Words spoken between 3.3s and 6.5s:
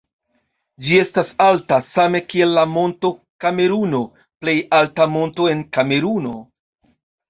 Kameruno, plej alta monto en Kameruno.